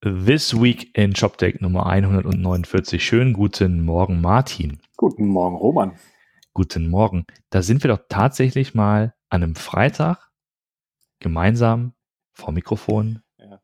This 0.00 0.54
Week 0.54 0.96
in 0.96 1.16
ShopTech 1.16 1.60
Nummer 1.60 1.86
149. 1.86 3.04
Schönen 3.04 3.32
guten 3.32 3.84
Morgen, 3.84 4.20
Martin. 4.20 4.78
Guten 4.96 5.26
Morgen, 5.26 5.56
Roman. 5.56 5.98
Guten 6.54 6.88
Morgen. 6.88 7.26
Da 7.50 7.62
sind 7.62 7.82
wir 7.82 7.88
doch 7.88 8.04
tatsächlich 8.08 8.74
mal 8.74 9.12
an 9.28 9.42
einem 9.42 9.56
Freitag 9.56 10.30
gemeinsam 11.18 11.94
vor 12.32 12.52
Mikrofon. 12.52 13.22
Ja. 13.38 13.60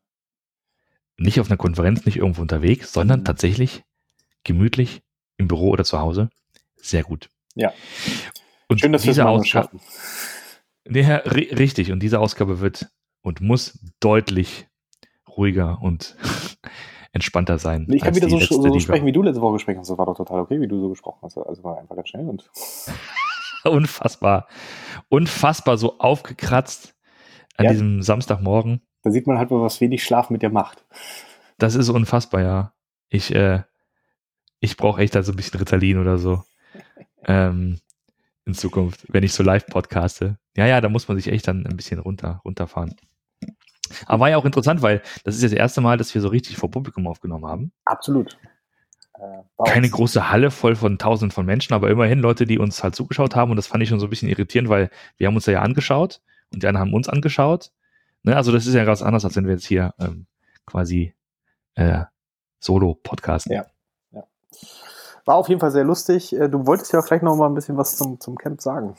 Nicht 1.15 1.39
auf 1.39 1.47
einer 1.47 1.55
Konferenz, 1.55 2.05
nicht 2.05 2.17
irgendwo 2.17 2.41
unterwegs, 2.41 2.91
sondern 2.91 3.21
mhm. 3.21 3.25
tatsächlich 3.25 3.85
gemütlich 4.43 5.03
im 5.37 5.47
Büro 5.47 5.69
oder 5.69 5.85
zu 5.85 6.01
Hause. 6.01 6.29
Sehr 6.75 7.03
gut. 7.03 7.29
Ja. 7.53 7.71
Und 8.67 8.81
Schön, 8.81 8.91
dass 8.91 9.05
wir 9.05 9.11
es 9.11 9.17
mal 9.19 9.45
schaffen. 9.45 9.79
Ja, 10.89 11.15
richtig. 11.15 11.93
Und 11.93 12.01
diese 12.01 12.19
Ausgabe 12.19 12.59
wird 12.59 12.91
und 13.21 13.39
muss 13.39 13.79
deutlich 14.01 14.67
ruhiger 15.37 15.81
und 15.81 16.15
entspannter 17.11 17.59
sein. 17.59 17.87
Ich 17.89 18.01
kann 18.01 18.15
wieder 18.15 18.29
so, 18.29 18.37
letzte, 18.37 18.55
so 18.55 18.79
sprechen, 18.79 19.05
wie 19.05 19.11
du 19.11 19.21
letzte 19.21 19.41
Woche 19.41 19.53
gesprochen 19.53 19.79
hast. 19.79 19.89
Das 19.89 19.97
war 19.97 20.05
doch 20.05 20.17
total 20.17 20.41
okay, 20.41 20.59
wie 20.59 20.67
du 20.67 20.79
so 20.79 20.89
gesprochen 20.89 21.19
hast. 21.23 21.37
Also 21.37 21.63
war 21.63 21.79
einfach 21.79 21.95
ganz 21.95 22.09
schnell 22.09 22.27
und. 22.27 22.49
Unfassbar. 23.63 24.47
Unfassbar 25.09 25.77
so 25.77 25.97
aufgekratzt 25.97 26.95
an 27.57 27.65
ja. 27.65 27.71
diesem 27.71 28.01
Samstagmorgen. 28.01 28.81
Da 29.01 29.11
sieht 29.11 29.27
man 29.27 29.37
halt 29.37 29.49
mal, 29.49 29.61
was 29.61 29.81
wenig 29.81 30.03
Schlaf 30.03 30.29
mit 30.29 30.41
dir 30.41 30.49
macht. 30.49 30.85
Das 31.57 31.75
ist 31.75 31.89
unfassbar, 31.89 32.41
ja. 32.41 32.73
Ich, 33.09 33.33
äh, 33.33 33.63
ich 34.59 34.77
brauche 34.77 35.01
echt 35.01 35.15
da 35.15 35.23
so 35.23 35.31
ein 35.31 35.35
bisschen 35.35 35.59
Ritalin 35.59 35.99
oder 35.99 36.17
so. 36.17 36.43
ähm, 37.25 37.79
in 38.45 38.53
Zukunft, 38.53 39.05
wenn 39.09 39.23
ich 39.23 39.33
so 39.33 39.43
live 39.43 39.65
podcaste. 39.67 40.37
Ja, 40.55 40.67
ja, 40.67 40.79
da 40.79 40.89
muss 40.89 41.07
man 41.07 41.17
sich 41.17 41.27
echt 41.27 41.47
dann 41.47 41.65
ein 41.65 41.75
bisschen 41.75 41.99
runter, 41.99 42.41
runterfahren. 42.45 42.95
Aber 44.05 44.21
war 44.21 44.29
ja 44.29 44.37
auch 44.37 44.45
interessant, 44.45 44.81
weil 44.81 45.01
das 45.23 45.35
ist 45.35 45.43
das 45.43 45.51
erste 45.51 45.81
Mal, 45.81 45.97
dass 45.97 46.13
wir 46.13 46.21
so 46.21 46.27
richtig 46.27 46.57
vor 46.57 46.71
Publikum 46.71 47.07
aufgenommen 47.07 47.45
haben. 47.45 47.71
Absolut. 47.85 48.37
Äh, 49.19 49.63
Keine 49.65 49.89
große 49.89 50.29
Halle 50.29 50.51
voll 50.51 50.75
von 50.75 50.97
tausenden 50.97 51.31
von 51.31 51.45
Menschen, 51.45 51.73
aber 51.73 51.89
immerhin 51.89 52.19
Leute, 52.19 52.45
die 52.45 52.59
uns 52.59 52.83
halt 52.83 52.95
zugeschaut 52.95 53.35
haben 53.35 53.51
und 53.51 53.57
das 53.57 53.67
fand 53.67 53.83
ich 53.83 53.89
schon 53.89 53.99
so 53.99 54.07
ein 54.07 54.09
bisschen 54.09 54.29
irritierend, 54.29 54.69
weil 54.69 54.89
wir 55.17 55.27
haben 55.27 55.35
uns 55.35 55.45
ja 55.45 55.61
angeschaut 55.61 56.21
und 56.53 56.63
die 56.63 56.67
anderen 56.67 56.87
haben 56.87 56.93
uns 56.93 57.07
angeschaut. 57.07 57.71
Ne? 58.23 58.35
Also 58.35 58.51
das 58.51 58.67
ist 58.67 58.73
ja 58.73 58.83
ganz 58.83 59.01
anders, 59.01 59.23
als 59.23 59.35
wenn 59.35 59.45
wir 59.45 59.53
jetzt 59.53 59.65
hier 59.65 59.93
ähm, 59.99 60.27
quasi 60.65 61.13
äh, 61.75 62.03
solo 62.59 62.95
podcasten. 62.95 63.53
Ja, 63.53 63.65
ja. 64.11 64.23
War 65.25 65.35
auf 65.35 65.47
jeden 65.47 65.61
Fall 65.61 65.71
sehr 65.71 65.83
lustig. 65.83 66.33
Äh, 66.33 66.49
du 66.49 66.65
wolltest 66.65 66.91
ja 66.93 67.01
vielleicht 67.01 67.23
noch 67.23 67.35
mal 67.35 67.47
ein 67.47 67.55
bisschen 67.55 67.77
was 67.77 67.95
zum, 67.95 68.19
zum 68.19 68.37
Camp 68.37 68.61
sagen. 68.61 68.95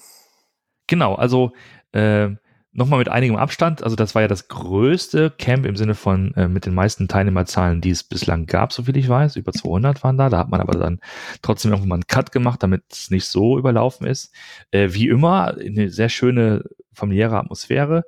Genau, 0.86 1.14
also 1.14 1.52
äh, 1.92 2.30
nochmal 2.76 2.98
mit 2.98 3.08
einigem 3.08 3.36
Abstand. 3.36 3.82
Also 3.82 3.96
das 3.96 4.14
war 4.14 4.22
ja 4.22 4.28
das 4.28 4.48
größte 4.48 5.30
Camp 5.30 5.66
im 5.66 5.76
Sinne 5.76 5.94
von 5.94 6.34
äh, 6.34 6.48
mit 6.48 6.66
den 6.66 6.74
meisten 6.74 7.08
Teilnehmerzahlen, 7.08 7.80
die 7.80 7.90
es 7.90 8.04
bislang 8.04 8.46
gab, 8.46 8.72
so 8.72 8.84
viel 8.84 8.96
ich 8.96 9.08
weiß. 9.08 9.36
Über 9.36 9.52
200 9.52 10.04
waren 10.04 10.18
da. 10.18 10.28
Da 10.28 10.38
hat 10.38 10.50
man 10.50 10.60
aber 10.60 10.78
dann 10.78 11.00
trotzdem 11.42 11.72
irgendwann 11.72 11.88
mal 11.88 11.94
einen 11.96 12.06
Cut 12.06 12.32
gemacht, 12.32 12.62
damit 12.62 12.84
es 12.90 13.10
nicht 13.10 13.26
so 13.26 13.58
überlaufen 13.58 14.06
ist. 14.06 14.32
Äh, 14.70 14.90
wie 14.92 15.08
immer, 15.08 15.56
eine 15.56 15.90
sehr 15.90 16.08
schöne 16.08 16.64
familiäre 16.92 17.38
Atmosphäre 17.38 18.04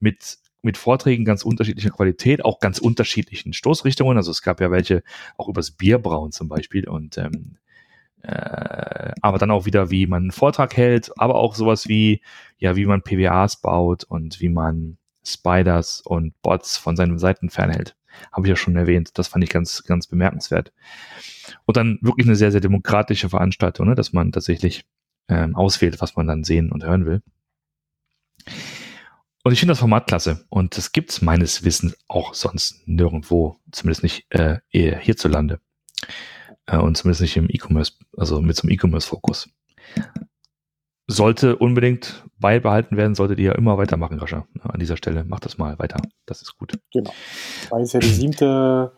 mit 0.00 0.38
mit 0.64 0.78
Vorträgen 0.78 1.24
ganz 1.24 1.42
unterschiedlicher 1.44 1.90
Qualität, 1.90 2.44
auch 2.44 2.60
ganz 2.60 2.78
unterschiedlichen 2.78 3.52
Stoßrichtungen. 3.52 4.16
Also 4.16 4.30
es 4.30 4.42
gab 4.42 4.60
ja 4.60 4.70
welche 4.70 5.02
auch 5.36 5.48
übers 5.48 5.72
Bierbrauen 5.72 6.30
zum 6.30 6.48
Beispiel 6.48 6.88
und 6.88 7.18
ähm, 7.18 7.56
äh, 8.22 9.12
aber 9.20 9.38
dann 9.38 9.50
auch 9.50 9.66
wieder, 9.66 9.90
wie 9.90 10.06
man 10.06 10.22
einen 10.22 10.32
Vortrag 10.32 10.76
hält, 10.76 11.10
aber 11.18 11.36
auch 11.36 11.54
sowas 11.54 11.88
wie, 11.88 12.22
ja, 12.58 12.76
wie 12.76 12.86
man 12.86 13.02
PWAs 13.02 13.60
baut 13.60 14.04
und 14.04 14.40
wie 14.40 14.48
man 14.48 14.98
Spiders 15.24 16.00
und 16.00 16.40
Bots 16.42 16.76
von 16.76 16.96
seinen 16.96 17.18
Seiten 17.18 17.50
fernhält. 17.50 17.96
Habe 18.30 18.46
ich 18.46 18.50
ja 18.50 18.56
schon 18.56 18.76
erwähnt. 18.76 19.18
Das 19.18 19.28
fand 19.28 19.42
ich 19.44 19.50
ganz, 19.50 19.84
ganz 19.84 20.06
bemerkenswert. 20.06 20.72
Und 21.64 21.76
dann 21.76 21.98
wirklich 22.02 22.26
eine 22.26 22.36
sehr, 22.36 22.52
sehr 22.52 22.60
demokratische 22.60 23.28
Veranstaltung, 23.28 23.88
ne, 23.88 23.94
dass 23.94 24.12
man 24.12 24.32
tatsächlich 24.32 24.84
ähm, 25.28 25.56
auswählt, 25.56 26.00
was 26.00 26.16
man 26.16 26.26
dann 26.26 26.44
sehen 26.44 26.70
und 26.70 26.84
hören 26.84 27.06
will. 27.06 27.22
Und 29.44 29.52
ich 29.52 29.58
finde 29.58 29.72
das 29.72 29.80
Format 29.80 30.06
klasse. 30.06 30.44
Und 30.50 30.76
das 30.76 30.92
gibt's 30.92 31.22
meines 31.22 31.64
Wissens 31.64 31.96
auch 32.06 32.34
sonst 32.34 32.86
nirgendwo, 32.86 33.56
zumindest 33.72 34.02
nicht 34.02 34.26
äh, 34.30 34.58
hierzulande. 34.70 35.60
Äh, 36.66 36.78
und 36.78 36.96
zumindest 36.96 37.22
nicht 37.22 37.36
im 37.36 37.48
E-Commerce, 37.48 37.92
also 38.16 38.40
mit 38.40 38.56
so 38.56 38.62
einem 38.62 38.72
E-Commerce-Fokus. 38.72 39.48
Sollte 41.08 41.56
unbedingt 41.56 42.24
beibehalten 42.38 42.96
werden, 42.96 43.14
solltet 43.14 43.38
ihr 43.38 43.46
ja 43.46 43.54
immer 43.54 43.76
weitermachen, 43.76 44.18
Rascha. 44.18 44.46
An 44.60 44.78
dieser 44.78 44.96
Stelle 44.96 45.24
macht 45.24 45.44
das 45.44 45.58
mal 45.58 45.78
weiter. 45.78 46.00
Das 46.26 46.42
ist 46.42 46.56
gut. 46.56 46.78
Genau. 46.92 47.12
Weil 47.70 47.82
es 47.82 47.92
ja 47.92 48.00
die 48.00 48.06
siebte, 48.06 48.92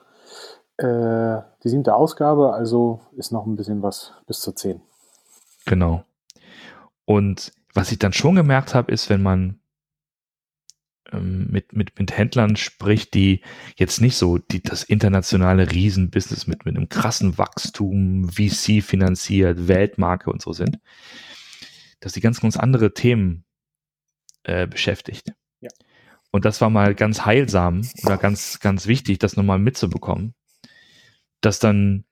äh, 0.77 1.39
die 1.65 1.69
siebte 1.69 1.95
Ausgabe, 1.95 2.53
also 2.53 3.01
ist 3.17 3.33
noch 3.33 3.47
ein 3.47 3.57
bisschen 3.57 3.83
was 3.83 4.13
bis 4.27 4.41
zur 4.41 4.55
zehn. 4.55 4.83
Genau. 5.65 6.05
Und 7.07 7.53
was 7.73 7.91
ich 7.91 7.99
dann 7.99 8.13
schon 8.13 8.37
gemerkt 8.37 8.75
habe, 8.75 8.93
ist, 8.93 9.11
wenn 9.11 9.23
man 9.23 9.61
mit, 11.13 11.73
mit, 11.73 11.99
mit 11.99 12.17
Händlern 12.17 12.57
spricht, 12.57 13.15
die 13.15 13.43
jetzt 13.77 14.01
nicht 14.01 14.17
so 14.17 14.39
die, 14.39 14.63
das 14.63 14.85
internationale 14.85 15.71
Riesenbusiness 15.71 16.47
mit, 16.47 16.65
mit 16.65 16.77
einem 16.77 16.89
krassen 16.89 17.39
Wachstum, 17.39 18.29
VC 18.29 18.83
finanziert, 18.83 19.69
Weltmarke 19.69 20.31
und 20.31 20.41
so 20.43 20.53
sind, 20.53 20.79
dass 22.01 22.13
die 22.13 22.21
ganz, 22.21 22.41
ganz 22.41 22.57
andere 22.57 22.95
Themen 22.95 23.45
äh, 24.45 24.67
beschäftigt. 24.67 25.33
Ja. 25.61 25.71
Und 26.31 26.45
das 26.45 26.61
war 26.61 26.71
mal 26.71 26.95
ganz 26.95 27.25
heilsam 27.25 27.83
oder 28.03 28.17
ganz, 28.17 28.61
ganz 28.61 28.87
wichtig, 28.87 29.19
das 29.19 29.37
nochmal 29.37 29.59
mitzubekommen, 29.59 30.35
dass 31.41 31.59
dann 31.59 32.05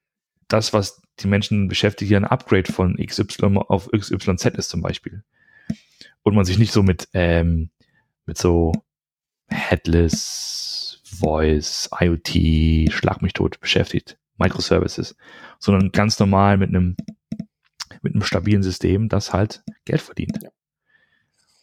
das, 0.48 0.72
was 0.72 1.02
die 1.20 1.28
Menschen 1.28 1.68
beschäftigt, 1.68 2.12
ein 2.12 2.24
Upgrade 2.24 2.70
von 2.70 2.96
XY 2.96 3.58
auf 3.68 3.88
XYZ 3.90 4.46
ist 4.46 4.68
zum 4.68 4.82
Beispiel. 4.82 5.24
Und 6.22 6.34
man 6.34 6.44
sich 6.44 6.58
nicht 6.58 6.72
so 6.72 6.82
mit, 6.82 7.08
ähm, 7.14 7.70
mit 8.26 8.38
so 8.38 8.72
Headless, 9.48 11.00
Voice, 11.04 11.90
IoT, 11.98 12.92
Schlag 12.92 13.22
mich 13.22 13.32
tot 13.32 13.60
beschäftigt, 13.60 14.18
Microservices, 14.38 15.16
sondern 15.58 15.92
ganz 15.92 16.18
normal 16.18 16.56
mit 16.56 16.70
einem, 16.70 16.96
mit 18.02 18.14
einem 18.14 18.22
stabilen 18.22 18.62
System, 18.62 19.08
das 19.08 19.32
halt 19.32 19.62
Geld 19.84 20.00
verdient. 20.00 20.38
Ja. 20.42 20.50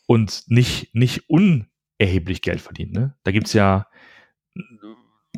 Und 0.06 0.44
nicht, 0.48 0.94
nicht 0.96 1.30
unerheblich 1.30 2.42
Geld 2.42 2.62
verdient. 2.62 2.94
Ne? 2.94 3.16
Da 3.24 3.32
gibt's 3.32 3.54
ja, 3.54 3.88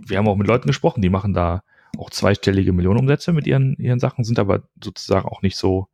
wir 0.06 0.18
haben 0.18 0.28
auch 0.28 0.38
mit 0.38 0.48
Leuten 0.48 0.68
gesprochen, 0.68 1.02
die 1.02 1.10
machen 1.10 1.34
da 1.34 1.64
auch 1.98 2.10
zweistellige 2.10 2.74
Millionenumsätze 2.74 3.34
mit 3.34 3.48
ihren, 3.48 3.76
ihren 3.76 4.00
Sachen, 4.00 4.24
sind 4.24 4.40
aber 4.40 4.64
sozusagen 4.82 5.28
auch 5.28 5.42
nicht 5.42 5.58
so, 5.58 5.88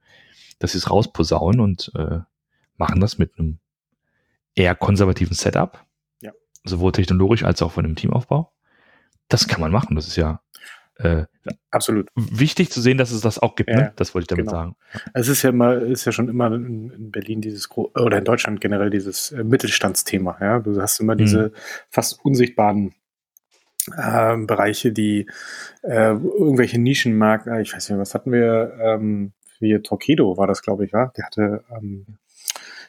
dass 0.59 0.74
sie 0.74 0.78
es 0.78 0.90
rausposaunen 0.90 1.59
und 1.59 1.92
äh, 1.96 2.20
machen 2.78 3.00
das 3.00 3.18
mit 3.18 3.38
einem 3.38 3.59
eher 4.57 4.75
konservativen 4.75 5.35
Setup 5.35 5.88
sowohl 6.68 6.91
technologisch 6.91 7.44
als 7.44 7.62
auch 7.62 7.72
von 7.72 7.84
dem 7.84 7.95
Teamaufbau. 7.95 8.51
Das 9.29 9.47
kann 9.47 9.62
man 9.62 9.72
machen. 9.72 9.95
Das 9.95 10.07
ist 10.07 10.16
ja 10.16 10.41
äh, 10.95 11.25
absolut 11.69 12.09
wichtig 12.16 12.72
zu 12.72 12.81
sehen, 12.81 12.97
dass 12.97 13.12
es 13.12 13.22
das 13.22 13.40
auch 13.40 13.56
gibt. 13.56 13.69
Ne? 13.69 13.75
Ja, 13.75 13.81
ne? 13.81 13.94
Das 13.96 14.16
wollte 14.16 14.23
ich 14.23 14.28
damit 14.28 14.47
genau. 14.47 14.57
sagen. 14.57 14.75
Es 15.13 15.28
ist 15.28 15.44
ja 15.44 15.50
immer, 15.50 15.78
ist 15.78 16.06
ja 16.06 16.12
schon 16.12 16.29
immer 16.29 16.51
in 16.53 17.12
Berlin 17.12 17.41
dieses 17.41 17.69
oder 17.72 18.17
in 18.17 18.23
Deutschland 18.23 18.62
generell 18.62 18.90
dieses 18.90 19.31
äh, 19.31 19.44
Mittelstandsthema. 19.44 20.38
Ja, 20.40 20.59
du 20.59 20.79
hast 20.81 21.00
immer 21.00 21.16
diese 21.16 21.50
mhm. 21.50 21.51
fast 21.90 22.23
unsichtbaren 22.23 22.94
äh, 23.96 24.38
Bereiche, 24.38 24.91
die 24.91 25.28
äh, 25.84 26.12
irgendwelche 26.12 26.79
Nischenmarken. 26.79 27.53
Äh, 27.53 27.62
ich 27.62 27.73
weiß 27.73 27.90
nicht, 27.90 28.00
was 28.00 28.13
hatten 28.13 28.31
wir? 28.31 28.73
Ähm, 28.79 29.34
wie 29.59 29.79
Torpedo 29.79 30.38
war 30.38 30.47
das, 30.47 30.62
glaube 30.62 30.85
ich, 30.85 30.94
war. 30.94 31.12
Die 31.17 31.23
hatte, 31.23 31.63
ähm, 31.75 32.06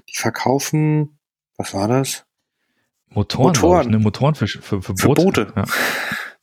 die 0.09 0.17
verkaufen. 0.17 1.18
Was 1.59 1.75
war 1.75 1.89
das? 1.89 2.25
Motoren, 3.11 3.49
Motoren. 3.49 3.87
Ich, 3.87 3.93
ne? 3.93 3.99
Motoren 3.99 4.35
für, 4.35 4.47
für, 4.47 4.81
für, 4.81 4.95
Boote. 4.95 5.01
Für 5.01 5.15
Boote. 5.15 5.53
Ja. 5.57 5.65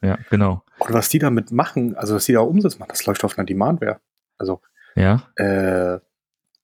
ja. 0.09 0.19
genau. 0.29 0.63
Und 0.79 0.93
was 0.93 1.09
die 1.09 1.19
damit 1.19 1.51
machen, 1.51 1.95
also 1.95 2.15
was 2.15 2.25
die 2.25 2.33
da 2.33 2.41
umsetzen, 2.41 2.83
das 2.87 3.05
läuft 3.05 3.23
auf 3.23 3.37
einer 3.37 3.45
Demandware. 3.45 3.99
Also 4.37 4.61
ja. 4.95 5.23
Äh, 5.35 5.99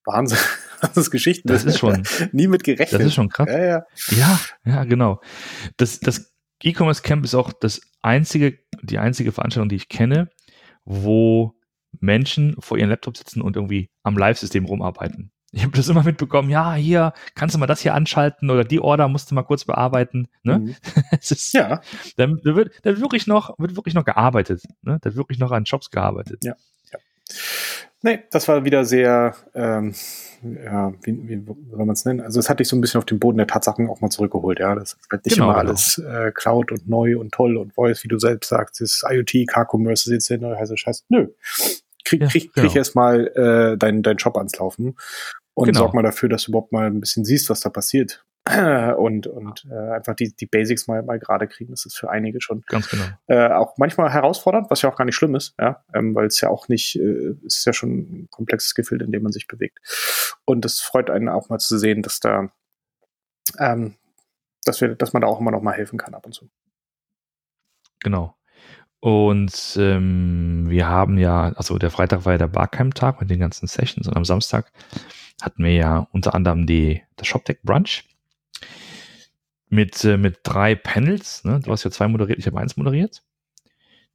Wahnsinn. 0.06 0.38
Das 0.82 0.98
ist 0.98 1.12
Geschichten. 1.12 1.48
Das 1.48 1.64
ist 1.64 1.78
schon. 1.78 2.02
nie 2.32 2.48
mit 2.48 2.64
gerechnet. 2.64 3.00
Das 3.00 3.06
ist 3.06 3.14
schon 3.14 3.30
krass. 3.30 3.48
Ja, 3.48 3.64
ja, 3.64 3.86
ja, 4.10 4.40
ja 4.66 4.84
genau. 4.84 5.22
Das, 5.78 6.00
das 6.00 6.34
E-Commerce 6.64 7.04
Camp 7.04 7.24
ist 7.24 7.36
auch 7.36 7.54
das 7.54 7.82
einzige, 8.02 8.58
die 8.82 8.98
einzige 8.98 9.32
Veranstaltung, 9.32 9.70
die 9.70 9.76
ich 9.76 9.90
kenne, 9.90 10.32
wo 10.84 11.54
Menschen 12.00 12.56
vor 12.60 12.80
ihren 12.80 12.90
Laptop 12.90 13.16
sitzen 13.16 13.44
und 13.44 13.58
irgendwie 13.58 13.92
am 14.02 14.18
Live-System 14.18 14.66
rumarbeiten. 14.66 15.32
Ich 15.54 15.64
habe 15.64 15.76
das 15.76 15.90
immer 15.90 16.04
mitbekommen, 16.04 16.50
ja, 16.50 16.76
hier, 16.76 17.14
kannst 17.36 17.56
du 17.56 17.60
mal 17.60 17.68
das 17.68 17.82
hier 17.82 17.94
anschalten 17.94 18.50
oder 18.50 18.64
die 18.64 18.80
Order 18.80 19.10
musst 19.10 19.30
du 19.30 19.36
mal 19.36 19.44
kurz 19.44 19.66
bearbeiten. 19.66 20.30
Ne? 20.44 20.60
Mhm. 20.60 20.76
ist, 21.22 21.54
ja. 21.54 21.82
Da 22.16 22.30
wird, 22.30 22.72
da 22.84 22.92
wird 22.92 23.02
wirklich 23.02 23.28
noch, 23.28 23.60
wird 23.60 23.76
wirklich 23.76 23.94
noch 23.94 24.06
gearbeitet. 24.06 24.64
Ne? 24.82 24.98
Da 25.02 25.10
wird 25.10 25.18
wirklich 25.18 25.40
noch 25.40 25.52
an 25.52 25.66
Jobs 25.66 25.92
gearbeitet. 25.92 26.44
Ja. 26.44 26.56
ja. 26.92 27.00
Nee, 28.02 28.24
das 28.32 28.48
war 28.48 28.64
wieder 28.64 28.86
sehr, 28.86 29.36
ähm, 29.54 29.94
ja, 30.42 30.94
wie, 31.04 31.28
wie 31.28 31.46
soll 31.70 31.86
man 31.86 31.92
es 31.92 32.06
nennen? 32.06 32.22
Also 32.22 32.40
es 32.40 32.50
hat 32.50 32.60
dich 32.62 32.70
so 32.70 32.78
ein 32.78 32.82
bisschen 32.82 33.00
auf 33.00 33.06
den 33.06 33.20
Boden 33.20 33.38
der 33.38 33.48
Tatsachen 33.48 33.90
auch 33.90 34.00
mal 34.00 34.10
zurückgeholt, 34.10 34.60
ja. 34.60 34.74
Das 34.74 34.94
ist 34.94 35.08
halt 35.12 35.26
nicht 35.26 35.36
genau, 35.36 35.48
immer 35.48 35.60
genau. 35.60 35.70
alles 35.70 35.98
äh, 35.98 36.32
Cloud 36.34 36.72
und 36.72 36.88
neu 36.88 37.20
und 37.20 37.34
toll 37.34 37.58
und 37.58 37.74
Voice, 37.74 38.06
wie 38.06 38.08
du 38.08 38.18
selbst 38.18 38.48
sagst, 38.48 38.80
ist 38.80 39.04
IoT, 39.08 39.48
Car-Commerce, 39.48 40.10
ist 40.10 40.14
jetzt 40.14 40.30
der 40.30 40.38
neue 40.40 40.58
heiße 40.58 40.78
Scheiß. 40.78 41.06
Nö. 41.10 41.28
Krieg, 42.04 42.22
krieg, 42.30 42.46
ja, 42.46 42.50
genau. 42.56 42.68
krieg 42.68 42.76
erst 42.76 42.96
mal 42.96 43.28
äh, 43.28 43.78
dein, 43.78 44.02
dein 44.02 44.18
Job 44.18 44.38
ans 44.38 44.58
Laufen 44.58 44.96
und 45.54 45.68
genau. 45.68 45.80
sorg 45.80 45.94
mal 45.94 46.04
dafür, 46.04 46.30
dass 46.30 46.44
du 46.44 46.52
überhaupt 46.52 46.72
mal 46.72 46.88
ein 46.88 47.00
bisschen 47.00 47.26
siehst, 47.26 47.50
was 47.50 47.62
da 47.62 47.70
passiert. 47.70 48.26
und, 48.98 49.28
und 49.28 49.68
äh, 49.70 49.92
einfach 49.92 50.16
die, 50.16 50.36
die 50.36 50.48
Basics 50.48 50.88
mal, 50.88 51.04
mal 51.04 51.20
gerade 51.20 51.48
kriegen. 51.48 51.72
Das 51.72 51.86
ist 51.86 51.98
für 51.98 52.10
einige 52.10 52.42
schon 52.42 52.64
ganz 52.66 52.90
genau. 52.90 53.06
Äh, 53.28 53.50
auch 53.50 53.78
manchmal 53.78 54.12
herausfordernd, 54.12 54.72
was 54.72 54.82
ja 54.82 54.90
auch 54.90 54.96
gar 54.96 55.06
nicht 55.06 55.16
schlimm 55.16 55.36
ist, 55.36 55.54
ja, 55.60 55.84
ähm, 55.94 56.16
weil 56.16 56.26
es 56.26 56.42
ja 56.42 56.50
auch 56.50 56.68
nicht, 56.68 56.96
äh, 56.96 57.36
es 57.46 57.58
ist 57.60 57.66
ja 57.66 57.74
schon 57.74 57.92
ein 57.92 58.28
komplexes 58.32 58.74
Gefühl, 58.74 59.04
in 59.04 59.12
dem 59.12 59.22
man 59.22 59.32
sich 59.32 59.48
bewegt. 59.48 59.80
Und 60.44 60.66
es 60.66 60.82
freut 60.82 61.12
einen 61.12 61.30
auch 61.30 61.50
mal 61.50 61.60
zu 61.60 61.78
sehen, 61.78 62.02
dass 62.02 62.20
da, 62.20 62.52
ähm, 63.60 63.96
dass 64.66 64.82
wir, 64.82 64.96
dass 64.96 65.14
man 65.14 65.22
da 65.22 65.28
auch 65.28 65.40
immer 65.40 65.52
noch 65.52 65.62
mal 65.62 65.74
helfen 65.74 66.00
kann 66.00 66.16
ab 66.16 66.26
und 66.26 66.34
zu. 66.34 66.50
Genau. 68.00 68.36
Und 69.02 69.78
ähm, 69.80 70.70
wir 70.70 70.88
haben 70.88 71.18
ja, 71.18 71.52
also 71.54 71.80
der 71.80 71.90
Freitag 71.90 72.24
war 72.24 72.34
ja 72.34 72.38
der 72.38 72.48
Barcamp-Tag 72.48 73.20
mit 73.20 73.32
den 73.32 73.40
ganzen 73.40 73.66
Sessions 73.66 74.08
und 74.08 74.16
am 74.16 74.26
Samstag 74.26 74.72
hatten 75.42 75.64
wir 75.64 75.74
ja 75.74 76.08
unter 76.12 76.36
anderem 76.36 76.68
die, 76.68 77.02
das 77.16 77.28
ShopTech 77.28 77.58
Brunch 77.64 78.04
mit, 79.70 80.06
äh, 80.06 80.18
mit 80.18 80.42
drei 80.44 80.76
Panels. 80.76 81.44
Ne? 81.44 81.60
Du 81.64 81.72
hast 81.72 81.84
ja 81.84 81.90
zwei 81.90 82.08
moderiert, 82.08 82.38
ich 82.38 82.46
habe 82.46 82.60
eins 82.60 82.78
moderiert. 82.78 83.24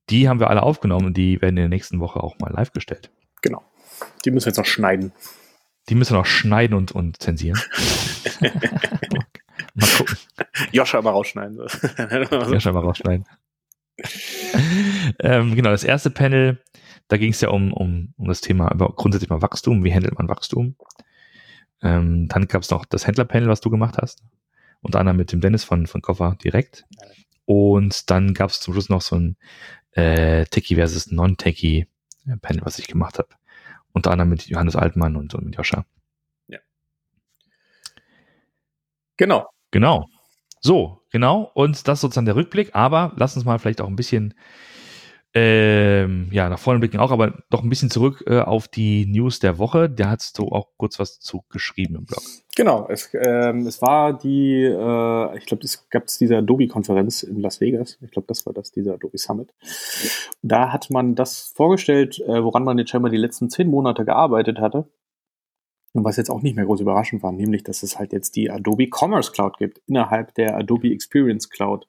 Die 0.09 0.29
haben 0.29 0.39
wir 0.39 0.51
alle 0.51 0.63
aufgenommen 0.63 1.07
und 1.07 1.17
die 1.17 1.43
werden 1.43 1.57
in 1.57 1.63
der 1.63 1.69
nächsten 1.69 1.99
Woche 1.99 2.23
auch 2.23 2.39
mal 2.39 2.53
live 2.53 2.71
gestellt. 2.71 3.11
Genau. 3.43 3.65
Die 4.25 4.31
müssen 4.31 4.47
wir 4.47 4.51
jetzt 4.51 4.59
noch 4.59 4.67
schneiden. 4.67 5.11
Die 5.89 5.97
müssen 5.97 6.13
wir 6.13 6.19
noch 6.19 6.27
schneiden 6.27 6.77
und, 6.77 6.93
und 6.93 7.21
zensieren. 7.21 7.61
mal 9.75 9.89
gucken. 9.97 10.17
Joscha 10.71 11.03
mal 11.03 11.11
rausschneiden. 11.11 11.59
Joscha 12.53 12.71
mal 12.71 12.85
rausschneiden. 12.85 13.27
ähm, 15.21 15.55
genau, 15.55 15.71
das 15.71 15.85
erste 15.85 16.11
Panel, 16.11 16.63
da 17.09 17.17
ging 17.17 17.31
es 17.31 17.41
ja 17.41 17.49
um, 17.51 17.73
um, 17.73 18.15
um 18.17 18.29
das 18.29 18.41
Thema 18.41 18.73
über 18.73 18.93
grundsätzlich 18.95 19.31
mal 19.31 19.43
Wachstum. 19.43 19.85
Wie 19.85 19.95
handelt 19.95 20.19
man 20.19 20.29
Wachstum? 20.29 20.77
Ähm, 21.83 22.29
dann 22.29 22.49
gab 22.49 22.63
es 22.63 22.71
noch 22.71 22.85
das 22.85 23.07
Händlerpanel, 23.07 23.49
was 23.49 23.61
du 23.61 23.71
gemacht 23.71 23.97
hast 24.01 24.23
unter 24.87 25.01
anderem 25.01 25.17
mit 25.17 25.33
dem 25.33 25.41
Dennis 25.41 25.65
von, 25.65 25.87
von 25.87 26.01
Koffer 26.01 26.37
direkt. 26.43 26.87
Und 27.45 28.11
dann 28.11 28.35
gab 28.35 28.51
es 28.51 28.61
zum 28.61 28.73
Schluss 28.75 28.89
noch 28.89 29.03
so 29.03 29.17
ein 29.17 29.37
äh, 29.93 30.45
Techie 30.47 30.77
versus 30.77 31.11
Non-Techie 31.11 31.87
äh, 32.27 32.37
Panel, 32.41 32.65
was 32.65 32.79
ich 32.79 32.87
gemacht 32.87 33.19
habe. 33.19 33.29
Unter 33.93 34.11
anderem 34.11 34.31
mit 34.31 34.47
Johannes 34.47 34.77
Altmann 34.77 35.17
und, 35.17 35.35
und 35.35 35.45
mit 35.45 35.57
Joscha. 35.57 35.85
Ja. 36.49 36.59
Genau. 39.17 39.49
Genau. 39.71 40.09
So, 40.61 41.03
genau. 41.11 41.51
Und 41.55 41.87
das 41.89 41.99
ist 41.99 42.03
sozusagen 42.03 42.27
der 42.27 42.37
Rückblick. 42.37 42.75
Aber 42.75 43.13
lass 43.17 43.37
uns 43.37 43.45
mal 43.45 43.59
vielleicht 43.59 43.81
auch 43.81 43.89
ein 43.89 43.97
bisschen 43.97 44.35
ähm, 45.39 46.29
ja, 46.31 46.49
nach 46.49 46.59
vorne 46.59 46.81
blicken 46.81 46.99
auch, 46.99 47.11
aber 47.11 47.35
doch 47.51 47.63
ein 47.63 47.69
bisschen 47.69 47.91
zurück 47.91 48.25
äh, 48.27 48.41
auf 48.41 48.69
die 48.69 49.05
News 49.05 49.39
der 49.39 49.59
Woche. 49.59 49.91
Da 49.91 50.09
hast 50.09 50.39
du 50.39 50.45
auch 50.49 50.69
kurz 50.79 50.99
was 50.99 51.21
zu 51.21 51.45
geschrieben 51.51 51.97
im 51.97 52.07
Blog. 52.07 52.23
Genau, 52.57 52.87
es, 52.89 53.11
ähm, 53.13 53.67
es 53.67 53.83
war 53.83 54.17
die, 54.17 54.63
äh, 54.63 55.37
ich 55.37 55.45
glaube, 55.45 55.63
es 55.63 55.91
gab 55.91 56.07
diese 56.07 56.39
Adobe-Konferenz 56.39 57.23
in 57.23 57.39
Las 57.43 57.61
Vegas. 57.61 57.99
Ich 58.01 58.13
glaube, 58.13 58.29
das 58.29 58.47
war 58.47 58.55
das, 58.55 58.73
dieser 58.73 58.95
Adobe 58.95 59.19
Summit. 59.19 59.53
Da 60.41 60.73
hat 60.73 60.89
man 60.89 61.15
das 61.15 61.53
vorgestellt, 61.55 62.19
äh, 62.21 62.43
woran 62.43 62.65
man 62.65 62.79
jetzt 62.79 62.89
scheinbar 62.89 63.11
die 63.11 63.19
letzten 63.19 63.51
zehn 63.51 63.69
Monate 63.69 64.07
gearbeitet 64.07 64.59
hatte. 64.59 64.89
Und 65.97 66.05
was 66.05 66.19
jetzt 66.19 66.29
auch 66.29 66.43
nicht 66.43 66.57
mehr 66.57 66.67
groß 66.67 66.83
überraschend 66.83 67.23
war, 67.23 67.33
nämlich, 67.33 67.65
dass 67.65 67.83
es 67.83 67.99
halt 67.99 68.13
jetzt 68.13 68.37
die 68.37 68.51
Adobe 68.51 68.89
Commerce 68.91 69.33
Cloud 69.33 69.57
gibt, 69.57 69.81
innerhalb 69.87 70.35
der 70.35 70.55
Adobe 70.55 70.93
Experience 70.93 71.49
Cloud 71.49 71.87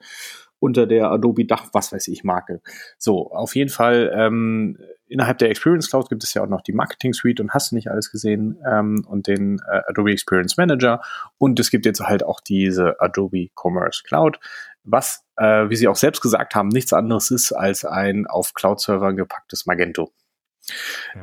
unter 0.59 0.87
der 0.87 1.11
Adobe 1.11 1.45
Dach, 1.45 1.67
was 1.73 1.91
weiß 1.91 2.07
ich, 2.07 2.23
Marke. 2.23 2.61
So, 2.97 3.31
auf 3.31 3.53
jeden 3.53 3.69
Fall, 3.69 4.09
ähm, 4.15 4.77
innerhalb 5.07 5.39
der 5.39 5.49
Experience 5.49 5.89
Cloud 5.89 6.07
gibt 6.07 6.23
es 6.23 6.33
ja 6.33 6.41
auch 6.41 6.47
noch 6.47 6.61
die 6.61 6.71
Marketing 6.71 7.13
Suite 7.13 7.41
und 7.41 7.53
hast 7.53 7.71
du 7.71 7.75
nicht 7.75 7.91
alles 7.91 8.09
gesehen 8.09 8.57
ähm, 8.65 9.05
und 9.09 9.27
den 9.27 9.59
äh, 9.69 9.81
Adobe 9.89 10.13
Experience 10.13 10.55
Manager 10.55 11.01
und 11.37 11.59
es 11.59 11.69
gibt 11.69 11.85
jetzt 11.85 11.99
halt 11.99 12.23
auch 12.23 12.39
diese 12.39 13.01
Adobe 13.01 13.49
Commerce 13.61 14.03
Cloud, 14.05 14.39
was, 14.85 15.25
äh, 15.35 15.69
wie 15.69 15.75
sie 15.75 15.89
auch 15.89 15.97
selbst 15.97 16.21
gesagt 16.21 16.55
haben, 16.55 16.69
nichts 16.69 16.93
anderes 16.93 17.29
ist 17.29 17.51
als 17.51 17.83
ein 17.83 18.25
auf 18.25 18.53
Cloud-Servern 18.53 19.17
gepacktes 19.17 19.65
Magento. 19.65 20.13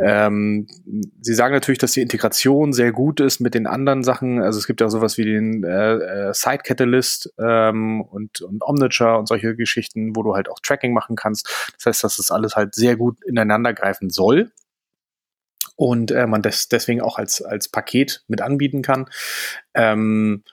Ähm, 0.00 0.67
sie 1.20 1.35
sagen 1.35 1.55
natürlich, 1.55 1.79
dass 1.79 1.93
die 1.93 2.00
Integration 2.00 2.73
sehr 2.73 2.93
gut 2.93 3.20
ist 3.20 3.41
mit 3.41 3.55
den 3.55 3.67
anderen 3.67 4.02
Sachen. 4.02 4.41
Also 4.41 4.58
es 4.58 4.67
gibt 4.67 4.81
ja 4.81 4.88
sowas 4.88 5.19
wie 5.19 5.25
den 5.25 5.64
äh, 5.64 5.94
äh, 5.94 6.35
Site 6.35 6.62
Catalyst 6.64 7.32
ähm, 7.38 8.00
und, 8.00 8.41
und 8.41 8.62
Omniture 8.62 9.19
und 9.19 9.29
solche 9.29 9.55
Geschichten, 9.55 10.17
wo 10.17 10.23
du 10.23 10.35
halt 10.35 10.49
auch 10.49 10.61
Tracking 10.61 10.93
machen 10.93 11.17
kannst. 11.17 11.73
Das 11.76 11.87
heißt, 11.87 12.05
dass 12.05 12.17
das 12.17 12.31
alles 12.31 12.56
halt 12.56 12.75
sehr 12.75 12.96
gut 12.96 13.23
ineinander 13.25 13.75
greifen 13.75 14.11
soll 14.11 14.50
und 15.76 16.11
äh, 16.11 16.26
man 16.26 16.43
das 16.43 16.69
deswegen 16.69 17.00
auch 17.00 17.19
als, 17.19 17.43
als 17.43 17.69
Paket 17.69 18.25
mit 18.29 18.40
anbieten 18.40 18.82
kann. 18.82 19.06
Ähm, 19.75 20.44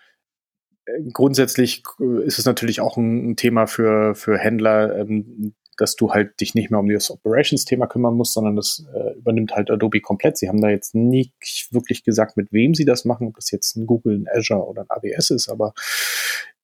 grundsätzlich 1.14 1.84
ist 2.24 2.40
es 2.40 2.46
natürlich 2.46 2.82
auch 2.82 2.98
ein, 2.98 3.36
Thema 3.36 3.68
für, 3.68 4.16
für 4.16 4.38
Händler, 4.38 4.98
ähm, 4.98 5.54
dass 5.82 5.96
du 5.96 6.12
halt 6.12 6.40
dich 6.40 6.54
nicht 6.54 6.70
mehr 6.70 6.80
um 6.80 6.88
das 6.88 7.10
Operations-Thema 7.10 7.88
kümmern 7.88 8.14
musst, 8.14 8.34
sondern 8.34 8.56
das 8.56 8.86
äh, 8.94 9.18
übernimmt 9.18 9.56
halt 9.56 9.72
Adobe 9.72 10.00
komplett. 10.00 10.38
Sie 10.38 10.48
haben 10.48 10.62
da 10.62 10.70
jetzt 10.70 10.94
nicht 10.94 11.34
wirklich 11.72 12.04
gesagt, 12.04 12.38
mit 12.38 12.54
wem 12.54 12.76
sie 12.76 12.86
das 12.86 13.04
machen, 13.04 13.28
ob 13.28 13.36
das 13.36 13.50
jetzt 13.50 13.76
ein 13.76 13.88
Google, 13.88 14.20
ein 14.20 14.28
Azure 14.32 14.68
oder 14.68 14.84
ein 14.84 14.90
AWS 14.90 15.32
ist, 15.32 15.50
aber 15.50 15.74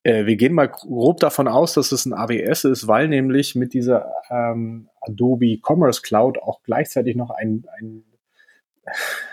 äh, 0.04 0.28
wir 0.28 0.36
gehen 0.36 0.54
mal 0.54 0.68
grob 0.68 1.19
davon 1.19 1.48
aus, 1.48 1.74
dass 1.74 1.92
es 1.92 2.06
ein 2.06 2.14
AWS 2.14 2.66
ist, 2.66 2.88
weil 2.88 3.08
nämlich 3.08 3.56
mit 3.56 3.74
dieser 3.74 4.14
ähm, 4.30 4.88
Adobe 5.02 5.58
Commerce 5.68 6.04
Cloud 6.04 6.38
auch 6.38 6.62
gleichzeitig 6.62 7.16
noch 7.16 7.31
ein, 7.31 7.66
ein 7.80 8.04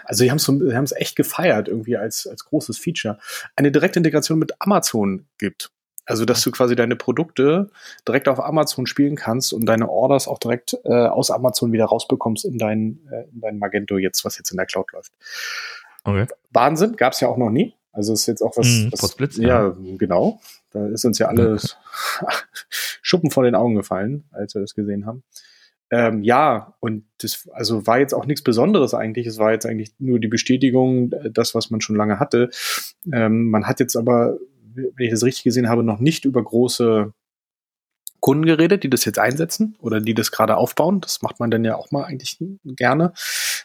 also 0.05 0.25
sie 0.25 0.31
haben 0.33 0.85
es 0.85 0.93
echt 0.93 1.15
gefeiert 1.15 1.69
irgendwie 1.69 1.97
als 1.97 2.27
als 2.27 2.45
großes 2.47 2.79
Feature, 2.79 3.19
eine 3.55 3.71
direkte 3.71 4.01
Integration 4.01 4.39
mit 4.39 4.53
Amazon 4.61 5.27
gibt. 5.39 5.74
Also, 6.06 6.25
dass 6.25 6.43
du 6.43 6.51
quasi 6.51 6.77
deine 6.77 6.97
Produkte 6.97 7.71
direkt 8.06 8.29
auf 8.29 8.39
Amazon 8.39 8.87
spielen 8.87 9.17
kannst 9.17 9.53
und 9.53 9.65
deine 9.67 9.89
Orders 9.89 10.29
auch 10.29 10.39
direkt 10.39 10.77
äh, 10.85 10.93
aus 10.93 11.31
Amazon 11.31 11.73
wieder 11.73 11.87
rausbekommst 11.87 12.45
in 12.45 12.59
dein, 12.59 13.01
äh, 13.11 13.25
in 13.33 13.41
dein 13.41 13.59
Magento 13.59 13.97
jetzt, 13.97 14.25
was 14.25 14.37
jetzt 14.37 14.51
in 14.51 14.59
der 14.59 14.67
Cloud 14.67 14.93
läuft. 14.93 15.12
Okay. 16.05 16.27
Wahnsinn, 16.51 16.97
gab 16.97 17.15
es 17.15 17.21
ja 17.21 17.29
auch 17.29 17.39
noch 17.39 17.51
nie. 17.51 17.75
Also 17.93 18.12
ist 18.12 18.27
jetzt 18.27 18.43
auch 18.43 18.56
was, 18.56 18.67
mm, 18.67 18.89
was 18.93 19.15
Blitz, 19.15 19.37
ja, 19.37 19.69
ja, 19.69 19.77
genau. 19.97 20.41
Da 20.73 20.87
ist 20.89 21.05
uns 21.05 21.19
ja 21.19 21.29
alles 21.29 21.77
Schuppen 23.03 23.31
vor 23.31 23.45
den 23.45 23.55
Augen 23.55 23.77
gefallen, 23.77 24.25
als 24.33 24.55
wir 24.55 24.61
das 24.61 24.75
gesehen 24.75 25.07
haben. 25.07 25.23
Ähm, 25.90 26.23
ja, 26.23 26.75
und 26.81 27.05
das 27.19 27.49
also 27.52 27.87
war 27.87 28.00
jetzt 28.00 28.14
auch 28.14 28.26
nichts 28.26 28.43
Besonderes 28.43 28.95
eigentlich. 28.95 29.26
Es 29.26 29.38
war 29.38 29.52
jetzt 29.52 29.64
eigentlich 29.64 29.93
nur 29.99 30.19
die 30.19 30.28
Bestätigung, 30.28 31.12
äh, 31.12 31.31
das, 31.31 31.55
was 31.55 31.71
man 31.71 31.81
schon 31.81 31.95
lange 31.95 32.19
hatte. 32.19 32.50
Ähm, 33.12 33.50
man 33.50 33.67
hat 33.67 33.78
jetzt 33.81 33.97
aber 33.97 34.38
wenn 34.75 35.07
ich 35.07 35.11
das 35.11 35.23
richtig 35.23 35.45
gesehen 35.45 35.69
habe, 35.69 35.83
noch 35.83 36.00
nicht 36.00 36.25
über 36.25 36.43
große 36.43 37.12
Kunden 38.21 38.47
geredet, 38.47 38.85
die 38.85 38.88
das 38.90 39.04
jetzt 39.04 39.19
einsetzen 39.19 39.76
oder 39.81 40.00
die 40.00 40.14
das 40.14 40.31
gerade 40.31 40.57
aufbauen. 40.57 41.02
Das 41.02 41.21
macht 41.21 41.40
man 41.40 41.50
dann 41.50 41.64
ja 41.64 41.76
auch 41.76 41.90
mal 41.90 42.04
eigentlich 42.04 42.38
gerne. 42.64 43.12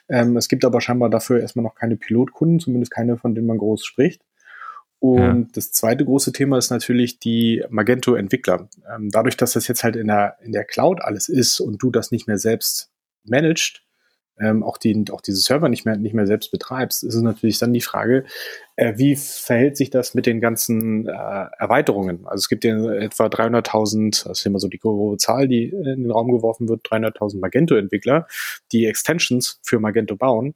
Ähm, 0.09 0.35
es 0.35 0.49
gibt 0.49 0.65
aber 0.65 0.81
scheinbar 0.81 1.09
dafür 1.09 1.39
erstmal 1.39 1.63
noch 1.63 1.75
keine 1.75 1.95
Pilotkunden, 1.95 2.59
zumindest 2.59 2.91
keine, 2.91 3.17
von 3.17 3.35
denen 3.35 3.47
man 3.47 3.57
groß 3.57 3.85
spricht. 3.85 4.21
Und 4.99 5.17
ja. 5.17 5.47
das 5.53 5.71
zweite 5.71 6.03
große 6.03 6.33
Thema 6.33 6.57
ist 6.57 6.71
natürlich 6.71 7.19
die 7.19 7.63
Magento-Entwickler. 7.69 8.67
Ähm, 8.93 9.09
dadurch, 9.11 9.37
dass 9.37 9.53
das 9.53 9.67
jetzt 9.69 9.85
halt 9.85 9.95
in 9.95 10.07
der, 10.07 10.35
in 10.41 10.51
der 10.51 10.65
Cloud 10.65 11.01
alles 11.01 11.29
ist 11.29 11.61
und 11.61 11.81
du 11.81 11.89
das 11.89 12.11
nicht 12.11 12.27
mehr 12.27 12.37
selbst 12.37 12.91
managst, 13.23 13.83
ähm, 14.39 14.63
auch, 14.63 14.77
die, 14.77 15.05
auch 15.11 15.21
diese 15.21 15.41
Server 15.41 15.69
nicht 15.69 15.85
mehr, 15.85 15.97
nicht 15.97 16.13
mehr 16.13 16.27
selbst 16.27 16.51
betreibst, 16.51 17.03
ist 17.03 17.15
es 17.15 17.21
natürlich 17.21 17.59
dann 17.59 17.73
die 17.73 17.81
Frage, 17.81 18.25
äh, 18.75 18.93
wie 18.97 19.15
verhält 19.15 19.77
sich 19.77 19.89
das 19.89 20.13
mit 20.13 20.25
den 20.25 20.39
ganzen 20.39 21.07
äh, 21.07 21.11
Erweiterungen? 21.11 22.25
Also 22.25 22.37
es 22.37 22.49
gibt 22.49 22.63
ja 22.63 22.91
etwa 22.93 23.25
300.000, 23.25 24.27
das 24.27 24.39
ist 24.39 24.45
immer 24.45 24.59
so 24.59 24.67
die 24.67 24.79
grobe 24.79 25.17
Zahl, 25.17 25.47
die 25.47 25.69
in 25.69 25.83
den 25.83 26.11
Raum 26.11 26.31
geworfen 26.31 26.69
wird, 26.69 26.85
300.000 26.87 27.39
Magento-Entwickler, 27.39 28.27
die 28.71 28.85
Extensions 28.85 29.59
für 29.63 29.79
Magento 29.79 30.15
bauen. 30.15 30.55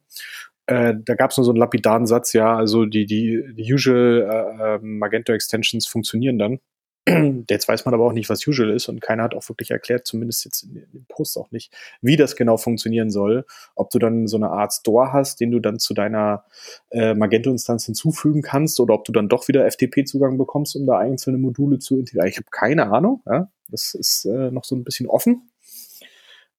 Äh, 0.66 0.94
da 1.04 1.14
gab 1.14 1.30
es 1.30 1.36
nur 1.36 1.44
so 1.44 1.50
einen 1.50 1.58
lapidaren 1.58 2.06
Satz, 2.06 2.32
ja, 2.32 2.56
also 2.56 2.86
die, 2.86 3.04
die, 3.04 3.42
die 3.54 3.72
usual 3.72 4.26
äh, 4.30 4.76
ähm, 4.76 4.98
Magento 4.98 5.32
Extensions 5.32 5.86
funktionieren 5.86 6.38
dann. 6.38 6.60
Jetzt 7.50 7.68
weiß 7.68 7.84
man 7.84 7.92
aber 7.92 8.06
auch 8.06 8.12
nicht, 8.12 8.30
was 8.30 8.46
usual 8.46 8.70
ist 8.70 8.88
und 8.88 9.02
keiner 9.02 9.24
hat 9.24 9.34
auch 9.34 9.46
wirklich 9.48 9.70
erklärt, 9.70 10.06
zumindest 10.06 10.44
jetzt 10.46 10.62
in 10.62 10.74
dem 10.74 11.04
Post 11.06 11.36
auch 11.36 11.50
nicht, 11.50 11.70
wie 12.00 12.16
das 12.16 12.34
genau 12.34 12.56
funktionieren 12.56 13.10
soll. 13.10 13.44
Ob 13.74 13.90
du 13.90 13.98
dann 13.98 14.26
so 14.26 14.38
eine 14.38 14.48
Art 14.48 14.72
Store 14.72 15.12
hast, 15.12 15.40
den 15.40 15.50
du 15.50 15.60
dann 15.60 15.78
zu 15.78 15.92
deiner 15.92 16.44
äh, 16.90 17.12
Magento-Instanz 17.12 17.84
hinzufügen 17.84 18.40
kannst 18.40 18.80
oder 18.80 18.94
ob 18.94 19.04
du 19.04 19.12
dann 19.12 19.28
doch 19.28 19.48
wieder 19.48 19.70
FTP-Zugang 19.70 20.38
bekommst, 20.38 20.76
um 20.76 20.86
da 20.86 20.98
einzelne 20.98 21.36
Module 21.36 21.78
zu 21.78 21.98
integrieren. 21.98 22.28
Ich 22.28 22.38
habe 22.38 22.48
keine 22.50 22.90
Ahnung. 22.90 23.22
Ja? 23.26 23.50
Das 23.68 23.92
ist 23.92 24.24
äh, 24.24 24.50
noch 24.50 24.64
so 24.64 24.74
ein 24.74 24.84
bisschen 24.84 25.06
offen. 25.06 25.50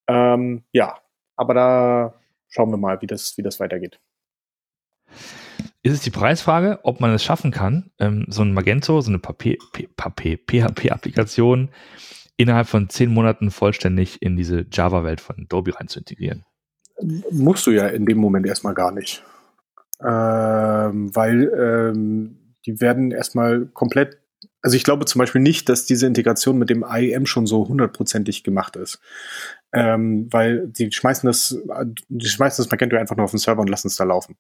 Ähm, 0.08 0.64
ja, 0.72 1.00
aber 1.36 1.54
da 1.56 2.14
schauen 2.50 2.70
wir 2.70 2.78
mal, 2.78 3.02
wie 3.02 3.08
das, 3.08 3.36
wie 3.38 3.42
das 3.42 3.60
weitergeht. 3.60 4.00
Ist 5.86 5.94
es 5.94 6.02
die 6.02 6.10
Preisfrage, 6.10 6.80
ob 6.82 7.00
man 7.00 7.14
es 7.14 7.24
schaffen 7.24 7.52
kann, 7.52 7.92
ähm, 8.00 8.26
so 8.28 8.42
ein 8.42 8.54
Magento, 8.54 9.00
so 9.02 9.12
eine 9.12 9.20
PHP-Applikation 9.20 11.70
innerhalb 12.38 12.68
von 12.68 12.90
zehn 12.90 13.14
Monaten 13.14 13.52
vollständig 13.52 14.20
in 14.20 14.36
diese 14.36 14.66
Java-Welt 14.72 15.22
von 15.22 15.36
Adobe 15.40 15.76
rein 15.76 15.88
zu 15.88 16.00
integrieren. 16.00 16.44
Musst 17.30 17.68
du 17.68 17.72
ja 17.72 17.86
in 17.88 18.08
dem 18.08 18.18
Moment 18.18 18.48
erstmal 18.48 18.74
gar 18.74 18.92
nicht. 18.92 19.24
Ähm, 20.02 21.16
weil 21.16 21.52
ähm, 21.56 22.56
die 22.66 22.82
werden 22.82 23.12
erstmal 23.12 23.68
komplett 23.68 24.18
also 24.62 24.78
ich 24.78 24.84
glaube 24.84 25.06
zum 25.06 25.20
Beispiel 25.20 25.42
nicht, 25.42 25.70
dass 25.70 25.86
diese 25.86 26.08
Integration 26.08 26.58
mit 26.58 26.72
dem 26.72 26.84
IEM 26.84 27.28
schon 27.28 27.46
so 27.46 27.68
hundertprozentig 27.68 28.44
gemacht 28.44 28.76
ist 28.76 29.00
ähm, 29.76 30.28
weil 30.32 30.68
die 30.68 30.90
schmeißen 30.90 31.28
das, 31.28 31.58
die 32.08 32.28
schmeißen 32.28 32.64
das 32.64 32.72
Magento 32.72 32.96
einfach 32.96 33.18
nur 33.18 33.26
auf 33.26 33.32
den 33.32 33.40
Server 33.40 33.60
und 33.60 33.70
lassen 33.70 33.88
es 33.88 33.98
da 33.98 34.06
laufen. 34.06 34.38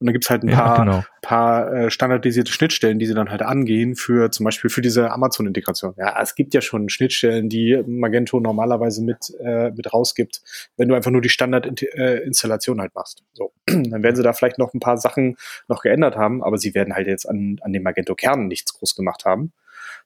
Und 0.00 0.06
dann 0.06 0.12
gibt's 0.12 0.28
halt 0.28 0.42
ein 0.42 0.48
ja, 0.48 0.56
paar, 0.56 0.84
genau. 0.84 1.04
paar 1.22 1.72
äh, 1.72 1.90
standardisierte 1.90 2.50
Schnittstellen, 2.50 2.98
die 2.98 3.06
sie 3.06 3.14
dann 3.14 3.30
halt 3.30 3.42
angehen 3.42 3.94
für 3.94 4.32
zum 4.32 4.42
Beispiel 4.42 4.70
für 4.70 4.82
diese 4.82 5.12
Amazon-Integration. 5.12 5.94
Ja, 5.96 6.20
es 6.20 6.34
gibt 6.34 6.52
ja 6.52 6.60
schon 6.60 6.88
Schnittstellen, 6.88 7.48
die 7.48 7.80
Magento 7.86 8.40
normalerweise 8.40 9.04
mit, 9.04 9.32
äh, 9.40 9.70
mit 9.70 9.92
rausgibt, 9.92 10.42
wenn 10.76 10.88
du 10.88 10.96
einfach 10.96 11.12
nur 11.12 11.22
die 11.22 11.28
Standard-Installation 11.28 12.80
halt 12.80 12.92
machst. 12.96 13.22
So, 13.34 13.52
dann 13.66 14.02
werden 14.02 14.16
sie 14.16 14.24
da 14.24 14.32
vielleicht 14.32 14.58
noch 14.58 14.74
ein 14.74 14.80
paar 14.80 14.98
Sachen 14.98 15.36
noch 15.68 15.82
geändert 15.82 16.16
haben, 16.16 16.42
aber 16.42 16.58
sie 16.58 16.74
werden 16.74 16.94
halt 16.94 17.06
jetzt 17.06 17.28
an, 17.28 17.60
an 17.62 17.72
dem 17.72 17.84
Magento-Kern 17.84 18.48
nichts 18.48 18.74
groß 18.74 18.96
gemacht 18.96 19.24
haben 19.24 19.52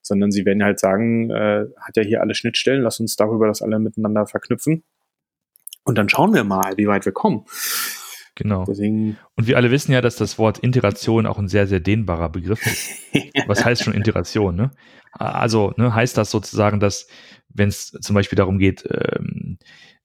sondern 0.03 0.31
sie 0.31 0.45
werden 0.45 0.63
halt 0.63 0.79
sagen, 0.79 1.31
äh, 1.31 1.67
hat 1.81 1.97
ja 1.97 2.03
hier 2.03 2.21
alle 2.21 2.35
Schnittstellen, 2.35 2.83
lass 2.83 3.01
uns 3.01 3.17
darüber 3.17 3.47
das 3.47 3.63
alle 3.63 3.79
miteinander 3.79 4.27
verknüpfen. 4.27 4.85
Und 5.85 5.97
dann 5.97 6.09
schauen 6.09 6.35
wir 6.35 6.45
mal, 6.45 6.77
wie 6.77 6.89
weit 6.89 7.05
wir 7.05 7.13
kommen. 7.13 7.45
Genau. 8.35 8.65
Deswegen 8.67 9.17
und 9.35 9.47
wir 9.47 9.57
alle 9.57 9.71
wissen 9.71 9.93
ja, 9.93 10.03
dass 10.03 10.17
das 10.17 10.39
Wort 10.39 10.59
Integration 10.59 11.27
auch 11.27 11.39
ein 11.39 11.49
sehr, 11.49 11.67
sehr 11.67 11.81
dehnbarer 11.81 12.29
Begriff 12.29 12.65
ist. 12.67 12.91
Was 13.47 13.65
heißt 13.65 13.83
schon 13.83 13.95
Integration? 13.95 14.55
Ne? 14.55 14.71
Also 15.13 15.73
ne, 15.77 15.95
heißt 15.95 16.19
das 16.19 16.31
sozusagen, 16.31 16.79
dass 16.79 17.09
wenn 17.49 17.69
es 17.69 17.93
zum 17.93 18.15
Beispiel 18.15 18.37
darum 18.37 18.59
geht, 18.59 18.85
ähm, 18.91 19.59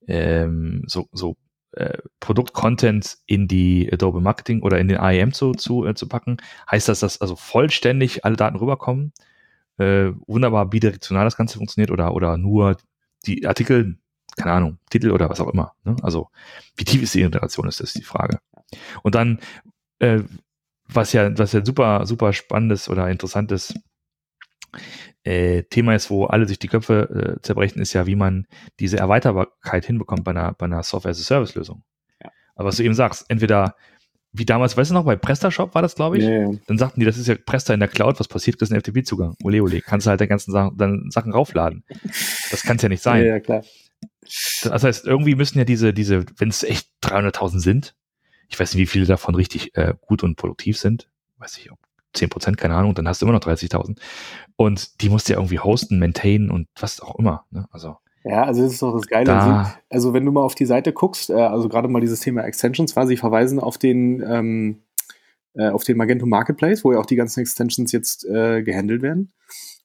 ähm, 0.08 0.82
so, 0.86 1.08
so 1.12 1.36
äh, 1.72 1.98
Produktcontent 2.20 3.18
in 3.26 3.48
die 3.48 3.88
Adobe 3.92 4.20
Marketing 4.20 4.62
oder 4.62 4.78
in 4.78 4.88
den 4.88 4.98
IAM 4.98 5.32
zu, 5.32 5.52
zu, 5.52 5.86
äh, 5.86 5.94
zu 5.94 6.08
packen, 6.08 6.38
heißt 6.70 6.88
das, 6.88 7.00
dass 7.00 7.20
also 7.20 7.36
vollständig 7.36 8.24
alle 8.24 8.36
Daten 8.36 8.56
rüberkommen? 8.56 9.12
Äh, 9.78 10.12
wunderbar 10.26 10.66
bidirektional 10.66 11.24
das 11.24 11.36
Ganze 11.36 11.58
funktioniert 11.58 11.90
oder, 11.90 12.14
oder 12.14 12.36
nur 12.36 12.76
die 13.26 13.46
Artikel, 13.46 13.98
keine 14.36 14.52
Ahnung, 14.52 14.78
Titel 14.90 15.10
oder 15.10 15.28
was 15.30 15.40
auch 15.40 15.52
immer. 15.52 15.74
Ne? 15.84 15.96
Also 16.02 16.28
wie 16.76 16.84
tief 16.84 17.02
ist 17.02 17.14
die 17.14 17.22
Integration, 17.22 17.68
ist 17.68 17.80
das 17.80 17.92
die 17.92 18.02
Frage. 18.02 18.38
Und 19.02 19.14
dann, 19.14 19.40
äh, 19.98 20.20
was 20.86 21.12
ja, 21.12 21.36
was 21.38 21.52
ja 21.52 21.64
super, 21.64 22.06
super 22.06 22.32
spannendes 22.32 22.88
oder 22.88 23.08
interessantes 23.08 23.74
äh, 25.24 25.62
Thema 25.64 25.94
ist, 25.94 26.10
wo 26.10 26.26
alle 26.26 26.46
sich 26.46 26.58
die 26.58 26.68
Köpfe 26.68 27.36
äh, 27.38 27.42
zerbrechen, 27.42 27.80
ist 27.80 27.92
ja, 27.92 28.06
wie 28.06 28.16
man 28.16 28.46
diese 28.80 28.98
Erweiterbarkeit 28.98 29.84
hinbekommt 29.84 30.24
bei 30.24 30.32
einer, 30.32 30.52
bei 30.54 30.66
einer 30.66 30.82
Software-as-a-Service-Lösung. 30.82 31.82
Ja. 32.22 32.30
Aber 32.54 32.68
was 32.68 32.76
du 32.76 32.82
eben 32.82 32.94
sagst, 32.94 33.26
entweder 33.28 33.76
wie 34.32 34.46
damals, 34.46 34.76
weißt 34.76 34.90
du 34.90 34.94
noch, 34.94 35.04
bei 35.04 35.16
PrestaShop 35.16 35.74
war 35.74 35.82
das, 35.82 35.94
glaube 35.94 36.18
ich. 36.18 36.24
Ja. 36.24 36.50
Dann 36.66 36.78
sagten 36.78 37.00
die, 37.00 37.06
das 37.06 37.18
ist 37.18 37.28
ja 37.28 37.34
Presta 37.34 37.74
in 37.74 37.80
der 37.80 37.88
Cloud, 37.88 38.18
was 38.18 38.28
passiert, 38.28 38.60
das 38.60 38.70
ist 38.70 38.74
ein 38.74 38.80
FTP-Zugang. 38.80 39.36
Ole, 39.44 39.62
ole, 39.62 39.82
kannst 39.82 40.06
du 40.06 40.10
halt 40.10 40.20
deine 40.20 40.28
ganzen 40.28 40.52
Sachen, 40.52 40.76
dann 40.78 41.10
Sachen 41.10 41.32
raufladen. 41.32 41.84
Das 42.50 42.62
kann 42.62 42.76
es 42.76 42.82
ja 42.82 42.88
nicht 42.88 43.02
sein. 43.02 43.24
Ja, 43.24 43.40
klar. 43.40 43.62
Das 44.62 44.84
heißt, 44.84 45.06
irgendwie 45.06 45.34
müssen 45.34 45.58
ja 45.58 45.64
diese, 45.64 45.92
diese, 45.92 46.24
wenn 46.38 46.48
es 46.48 46.62
echt 46.62 46.88
300.000 47.02 47.60
sind, 47.60 47.94
ich 48.48 48.58
weiß 48.58 48.74
nicht, 48.74 48.82
wie 48.82 48.86
viele 48.86 49.06
davon 49.06 49.34
richtig 49.34 49.76
äh, 49.76 49.94
gut 50.00 50.22
und 50.22 50.36
produktiv 50.36 50.78
sind, 50.78 51.10
weiß 51.38 51.58
ich, 51.58 51.70
10 52.14 52.30
Prozent, 52.30 52.56
keine 52.56 52.74
Ahnung, 52.74 52.94
dann 52.94 53.08
hast 53.08 53.20
du 53.20 53.26
immer 53.26 53.32
noch 53.32 53.40
30.000. 53.40 53.98
Und 54.56 55.00
die 55.02 55.08
musst 55.08 55.28
du 55.28 55.32
ja 55.32 55.38
irgendwie 55.38 55.58
hosten, 55.58 55.98
maintainen 55.98 56.50
und 56.50 56.68
was 56.78 57.00
auch 57.00 57.18
immer. 57.18 57.46
Ne? 57.50 57.66
Also 57.70 57.96
ja, 58.24 58.44
also 58.44 58.62
das 58.62 58.74
ist 58.74 58.82
doch 58.82 58.94
das 58.94 59.06
Geile. 59.06 59.26
Da. 59.26 59.78
Also 59.90 60.12
wenn 60.12 60.24
du 60.24 60.32
mal 60.32 60.42
auf 60.42 60.54
die 60.54 60.66
Seite 60.66 60.92
guckst, 60.92 61.30
äh, 61.30 61.34
also 61.34 61.68
gerade 61.68 61.88
mal 61.88 62.00
dieses 62.00 62.20
Thema 62.20 62.42
Extensions 62.42 62.94
war, 62.96 63.06
sie 63.06 63.16
verweisen 63.16 63.58
auf 63.58 63.78
den 63.78 64.22
ähm, 64.26 64.82
äh, 65.54 65.68
auf 65.68 65.84
den 65.84 65.96
Magento 65.96 66.26
Marketplace, 66.26 66.84
wo 66.84 66.92
ja 66.92 66.98
auch 66.98 67.06
die 67.06 67.16
ganzen 67.16 67.40
Extensions 67.40 67.92
jetzt 67.92 68.24
äh, 68.24 68.62
gehandelt 68.62 69.02
werden. 69.02 69.32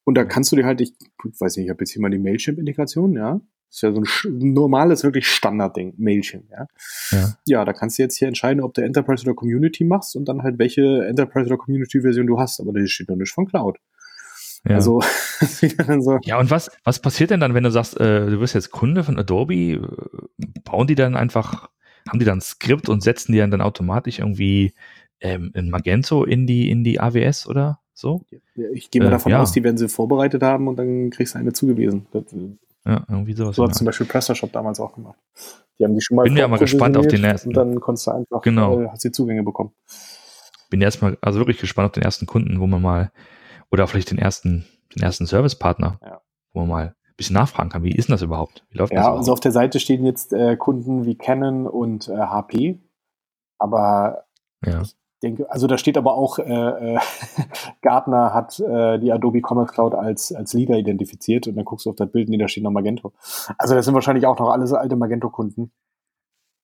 Und 0.04 0.16
da 0.16 0.24
kannst 0.24 0.52
du 0.52 0.56
dir 0.56 0.66
halt, 0.66 0.80
ich 0.80 0.94
weiß 1.22 1.58
nicht, 1.58 1.66
ich 1.66 1.70
habe 1.70 1.82
jetzt 1.82 1.92
hier 1.92 2.02
mal 2.02 2.10
die 2.10 2.20
Mailchimp-Integration, 2.20 3.14
ja. 3.14 3.42
Das 3.70 3.76
ist 3.76 3.82
ja 3.82 3.94
so 3.94 4.30
ein 4.30 4.54
normales, 4.54 5.04
wirklich 5.04 5.28
Standardding, 5.28 5.96
Mailchimp, 5.98 6.50
ja. 6.50 6.68
ja. 7.12 7.34
Ja, 7.46 7.66
da 7.66 7.74
kannst 7.74 7.98
du 7.98 8.04
jetzt 8.04 8.18
hier 8.18 8.30
entscheiden, 8.30 8.64
ob 8.64 8.74
du 8.74 8.82
Enterprise 8.82 9.24
oder 9.26 9.34
Community 9.34 9.84
machst 9.84 10.16
und 10.16 10.24
dann 10.30 10.44
halt 10.44 10.58
welche 10.58 11.06
Enterprise 11.06 11.48
oder 11.48 11.58
Community-Version 11.58 12.28
du 12.28 12.40
hast. 12.40 12.62
Aber 12.62 12.72
das 12.72 12.90
steht 12.90 13.10
noch 13.10 13.18
nicht 13.18 13.34
von 13.34 13.46
Cloud. 13.46 13.78
Ja. 14.66 14.76
Also, 14.76 15.02
so. 16.00 16.20
Ja, 16.24 16.40
und 16.40 16.50
was, 16.50 16.72
was 16.84 17.00
passiert 17.00 17.32
denn 17.32 17.40
dann, 17.40 17.54
wenn 17.54 17.64
du 17.64 17.72
sagst, 17.72 18.00
äh, 18.00 18.30
du 18.30 18.40
wirst 18.40 18.56
jetzt 18.56 18.72
Kunde 18.72 19.04
von 19.04 19.18
Adobe? 19.18 19.82
Bauen 20.64 20.88
die 20.88 20.96
dann 20.96 21.16
einfach, 21.16 21.70
haben 22.08 22.20
die 22.20 22.26
dann 22.26 22.40
ein 22.40 22.42
Skript 22.42 22.90
und 22.90 23.02
setzen 23.02 23.32
die 23.32 23.40
dann, 23.40 23.62
automatisch 23.62 24.20
irgendwie 24.20 24.74
ähm, 25.22 25.52
ein 25.56 25.70
Magento 25.70 26.24
in 26.24 26.48
die, 26.48 26.70
in 26.70 26.84
die 26.84 27.00
AWS 27.00 27.48
oder 27.48 27.80
so? 27.94 28.22
Ich 28.74 28.92
gehe 28.92 29.02
mal 29.02 29.08
äh, 29.08 29.12
davon 29.12 29.32
ja. 29.32 29.42
aus, 29.42 29.52
die 29.52 29.64
werden 29.64 29.78
sie 29.78 29.90
vorbereitet 29.90 30.44
haben 30.44 30.68
und 30.68 30.78
dann 30.78 31.10
kriegst 31.10 31.36
du 31.36 31.40
eine 31.40 31.54
zugewiesen. 31.54 32.08
Das, 32.12 32.24
ja, 32.86 33.06
irgendwie 33.10 33.34
sowas. 33.34 33.56
So 33.56 33.64
hat 33.64 33.76
zum 33.76 33.86
Beispiel 33.86 34.08
PrestaShop 34.08 34.52
damals 34.54 34.80
auch 34.80 34.96
gemacht. 34.96 35.18
Die 35.78 35.84
haben 35.84 35.94
die 35.94 36.02
schon 36.02 36.16
mal 36.16 36.24
Bin 36.24 36.38
ja 36.38 36.48
mal 36.48 36.58
gespannt 36.58 36.98
auf 36.98 37.08
den 37.08 37.24
ersten. 37.24 37.50
Und 37.50 37.58
dann 37.58 37.80
konntest 37.80 38.08
du 38.08 38.12
einfach, 38.12 38.42
genau. 38.42 38.82
äh, 38.82 38.88
hast 38.90 39.04
die 39.04 39.12
Zugänge 39.12 39.44
bekommen. 39.44 39.72
Bin 40.70 40.82
erstmal, 40.82 41.18
also 41.22 41.40
wirklich 41.40 41.60
gespannt 41.60 41.88
auf 41.88 41.92
den 41.92 42.04
ersten 42.04 42.26
Kunden, 42.26 42.60
wo 42.60 42.68
man 42.68 42.82
mal 42.82 43.12
oder 43.72 43.88
vielleicht 43.88 44.12
den 44.12 44.18
ersten, 44.18 44.66
den 44.96 45.04
ersten 45.04 45.26
Servicepartner, 45.26 46.00
ja. 46.02 46.22
wo 46.54 46.62
man 46.62 46.70
mal 46.70 46.86
ein 46.86 47.16
bisschen 47.18 47.36
nachfragen 47.36 47.70
kann, 47.70 47.84
wie 47.84 47.92
ist 47.92 48.08
denn 48.08 48.14
das 48.14 48.22
überhaupt? 48.22 48.66
Wie 48.70 48.78
läuft 48.78 48.94
ja, 48.94 49.00
das 49.00 49.08
also 49.08 49.34
auf 49.34 49.40
der 49.40 49.52
Seite 49.52 49.80
stehen 49.80 50.06
jetzt 50.06 50.34
äh, 50.34 50.56
Kunden 50.56 51.06
wie 51.06 51.16
Canon 51.16 51.68
und 51.68 52.08
äh, 52.08 52.18
HP, 52.18 52.80
aber 53.58 54.26
ja. 54.66 54.82
ich 54.82 54.96
denke, 55.22 55.50
also 55.50 55.68
da 55.68 55.78
steht 55.78 55.98
aber 55.98 56.14
auch, 56.14 56.40
äh, 56.40 56.96
äh, 56.96 57.00
Gartner 57.82 58.34
hat 58.34 58.60
äh, 58.60 59.00
die 59.00 59.12
Adobe 59.12 59.42
Commerce 59.42 59.74
Cloud 59.74 59.96
als, 59.96 60.32
als 60.32 60.54
Leader 60.54 60.78
identifiziert 60.78 61.48
und 61.48 61.56
dann 61.56 61.66
guckst 61.66 61.86
du 61.86 61.90
auf 61.90 61.96
das 61.96 62.12
Bild 62.12 62.30
und 62.30 62.40
da 62.40 62.48
steht 62.48 62.64
noch 62.64 62.72
Magento. 62.72 63.14
Also 63.58 63.76
das 63.76 63.86
sind 63.86 63.94
wahrscheinlich 63.94 64.26
auch 64.26 64.38
noch 64.38 64.50
alles 64.50 64.74
alte 64.74 64.96
Magento-Kunden. 64.96 65.72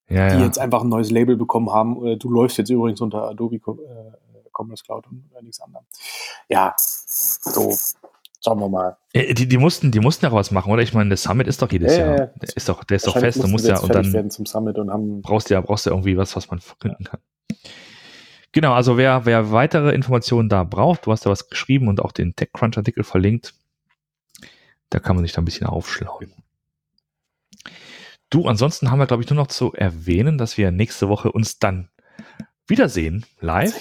Ja, 0.10 0.28
die 0.30 0.36
ja. 0.36 0.46
jetzt 0.46 0.60
einfach 0.60 0.82
ein 0.84 0.90
neues 0.90 1.12
Label 1.12 1.38
bekommen 1.38 1.72
haben. 1.72 2.06
Äh, 2.06 2.18
du 2.18 2.30
läufst 2.30 2.58
jetzt 2.58 2.70
übrigens 2.70 3.02
unter 3.02 3.30
Adobe 3.30 3.60
Commerce 4.54 4.84
Cloud 4.84 5.08
und 5.08 5.30
nichts 5.42 5.62
anderem. 5.62 5.86
Ja, 6.50 6.74
so, 6.78 7.76
schauen 8.44 8.60
wir 8.60 8.70
mal. 8.70 8.98
Äh, 9.14 9.34
die, 9.34 9.48
die, 9.48 9.58
mussten, 9.58 9.92
die 9.92 10.00
mussten 10.00 10.26
ja 10.26 10.32
was 10.32 10.52
machen, 10.52 10.72
oder? 10.72 10.82
Ich 10.82 10.94
meine, 10.94 11.10
der 11.10 11.18
Summit 11.18 11.48
ist 11.48 11.62
doch 11.62 11.72
jedes 11.72 11.98
ja, 11.98 12.06
Jahr. 12.06 12.18
Ja, 12.18 12.26
der 12.28 12.56
ist 12.56 12.70
doch, 12.70 12.84
der 12.84 12.98
ist 12.98 13.08
doch 13.08 13.18
fest. 13.18 13.44
Du 13.44 13.48
musst 13.48 13.68
ja 13.68 13.80
und 13.80 13.94
dann 13.94 14.30
zum 14.30 14.46
Summit 14.46 14.78
und 14.78 14.92
haben 14.92 15.22
brauchst 15.22 15.50
ja, 15.50 15.62
brauchst 15.62 15.86
ja 15.86 15.92
irgendwie 15.92 16.18
was, 16.18 16.36
was 16.36 16.50
man 16.50 16.60
verkünden 16.60 17.06
kann. 17.06 17.20
Genau, 18.54 18.74
also 18.74 18.98
wer, 18.98 19.26
wer 19.26 19.52
weitere 19.52 19.94
Informationen 19.96 20.48
da 20.48 20.64
braucht, 20.64 21.08
du 21.08 21.12
hast 21.12 21.26
da 21.26 21.32
was 21.32 21.50
geschrieben 21.50 21.88
und 21.88 22.00
auch 22.00 22.12
den 22.12 22.36
TechCrunch-Artikel 22.36 23.04
verlinkt, 23.04 23.56
da 24.92 25.00
kann 25.00 25.16
man 25.16 25.26
sich 25.26 25.34
da 25.34 25.42
ein 25.42 25.46
bisschen 25.46 25.66
aufschlauen. 25.66 26.32
Du, 28.30 28.48
ansonsten 28.48 28.92
haben 28.92 29.00
wir, 29.00 29.08
glaube 29.08 29.24
ich, 29.24 29.30
nur 29.30 29.38
noch 29.38 29.48
zu 29.48 29.74
erwähnen, 29.74 30.38
dass 30.38 30.58
wir 30.58 30.72
nächste 30.72 31.10
Woche 31.10 31.32
uns 31.32 31.58
dann 31.58 31.90
wiedersehen, 32.68 33.26
live. 33.40 33.74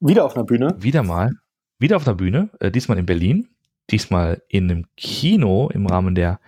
Wieder 0.00 0.24
auf 0.24 0.34
einer 0.34 0.44
Bühne? 0.44 0.76
Wieder 0.78 1.02
mal. 1.02 1.30
Wieder 1.78 1.96
auf 1.96 2.06
einer 2.06 2.16
Bühne, 2.16 2.50
äh, 2.60 2.70
diesmal 2.70 2.98
in 2.98 3.06
Berlin. 3.06 3.48
Diesmal 3.90 4.42
in 4.48 4.70
einem 4.70 4.86
Kino 4.96 5.68
im 5.72 5.86
Rahmen 5.86 6.14
der 6.14 6.40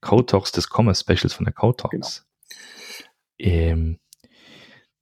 Code 0.00 0.26
Talks 0.26 0.52
des 0.52 0.68
Commerce 0.70 1.02
Specials 1.02 1.34
von 1.34 1.44
der 1.44 1.52
Code 1.52 1.76
Talks. 1.76 2.26
Genau. 3.38 3.54
Ähm, 3.54 3.98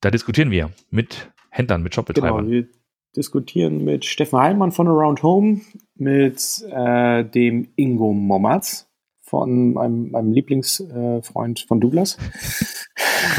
da 0.01 0.11
diskutieren 0.11 0.51
wir 0.51 0.71
mit 0.91 1.31
Händlern, 1.51 1.83
mit 1.83 1.95
Shopbetreibern. 1.95 2.47
Genau, 2.47 2.51
wir 2.51 2.69
diskutieren 3.17 3.85
mit 3.85 4.05
Steffen 4.05 4.39
Heilmann 4.39 4.73
von 4.73 4.89
Around 4.89 5.23
Home, 5.23 5.61
mit 5.95 6.65
äh, 6.71 7.25
dem 7.25 7.69
Ingo 7.77 8.13
Mommerz 8.13 8.89
von 9.23 9.75
meinem, 9.75 10.11
meinem 10.11 10.33
Lieblingsfreund 10.33 11.63
äh, 11.63 11.67
von 11.67 11.81
Douglas. 11.81 12.19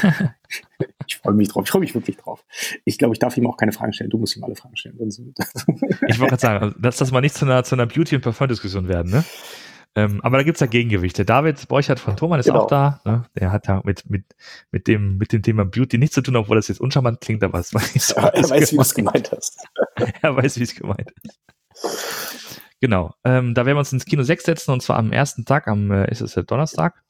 ich 1.19 1.23
freue 1.23 1.33
mich 1.33 1.49
drauf. 1.49 1.63
Ich 1.65 1.71
freue 1.71 1.81
mich 1.81 1.95
wirklich 1.95 2.17
drauf. 2.17 2.45
Ich 2.85 2.97
glaube, 2.97 3.13
ich 3.13 3.19
darf 3.19 3.35
ihm 3.35 3.45
auch 3.47 3.57
keine 3.57 3.71
Fragen 3.71 3.93
stellen. 3.93 4.09
Du 4.09 4.17
musst 4.17 4.37
ihm 4.37 4.43
alle 4.43 4.55
Fragen 4.55 4.77
stellen. 4.77 4.95
ich 4.99 6.19
wollte 6.19 6.29
gerade 6.29 6.41
sagen, 6.41 6.75
dass 6.79 6.97
das 6.97 7.11
mal 7.11 7.21
nicht 7.21 7.35
zu 7.35 7.45
einer, 7.45 7.63
zu 7.63 7.75
einer 7.75 7.85
Beauty- 7.85 8.15
und 8.15 8.21
Parfum-Diskussion 8.21 8.87
werden, 8.87 9.11
ne? 9.11 9.23
Ähm, 9.95 10.21
aber 10.21 10.37
da 10.37 10.43
gibt 10.43 10.57
es 10.57 10.61
ja 10.61 10.67
Gegengewichte. 10.67 11.25
David 11.25 11.67
Borchert 11.67 11.99
von 11.99 12.15
Thomann 12.15 12.39
ist 12.39 12.45
genau. 12.45 12.61
auch 12.61 12.67
da. 12.67 13.01
Ne? 13.05 13.25
Der 13.37 13.51
hat 13.51 13.67
ja 13.67 13.81
mit, 13.83 14.07
mit, 14.07 14.23
mit, 14.71 14.87
dem, 14.87 15.17
mit 15.17 15.33
dem 15.33 15.41
Thema 15.41 15.65
Beauty 15.65 15.97
nichts 15.97 16.13
zu 16.13 16.21
tun, 16.21 16.35
obwohl 16.35 16.57
das 16.57 16.67
jetzt 16.67 16.79
uncharmant 16.79 17.21
klingt, 17.21 17.43
aber 17.43 17.59
es 17.59 17.73
weiß 17.73 18.09
so, 18.09 18.15
ja, 18.15 18.27
Er 18.33 18.49
weiß, 18.49 18.71
wie 18.71 18.75
du 18.75 18.81
es 18.81 18.93
gemeint 18.93 19.31
hast. 19.31 19.65
er 20.21 20.35
weiß, 20.35 20.59
wie 20.59 20.63
es 20.63 20.75
gemeint 20.75 21.11
ist. 21.23 21.39
Genau. 22.79 23.15
Ähm, 23.25 23.55
da 23.55 23.65
werden 23.65 23.77
wir 23.77 23.79
uns 23.79 23.91
ins 23.91 24.05
Kino 24.05 24.21
6 24.21 24.43
setzen 24.43 24.71
und 24.71 24.83
zwar 24.83 24.97
am 24.97 25.11
ersten 25.11 25.43
Tag, 25.43 25.67
am 25.67 25.91
äh, 25.91 26.09
ist 26.11 26.21
es 26.21 26.35
der 26.35 26.43
Donnerstag, 26.43 27.01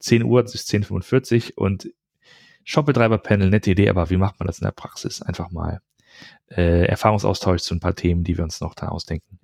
10 0.00 0.24
Uhr 0.24 0.42
bis 0.42 0.66
10.45 0.66 1.52
Uhr 1.56 1.64
und 1.64 1.88
Shopbetreiber-Panel, 2.68 3.48
nette 3.48 3.70
Idee, 3.70 3.88
aber 3.88 4.10
wie 4.10 4.18
macht 4.18 4.38
man 4.38 4.46
das 4.46 4.58
in 4.58 4.64
der 4.64 4.72
Praxis? 4.72 5.22
Einfach 5.22 5.50
mal 5.50 5.80
äh, 6.50 6.84
Erfahrungsaustausch 6.86 7.62
zu 7.62 7.74
ein 7.74 7.80
paar 7.80 7.94
Themen, 7.94 8.24
die 8.24 8.36
wir 8.36 8.44
uns 8.44 8.60
noch 8.60 8.74
da 8.74 8.88
ausdenken. 8.88 9.38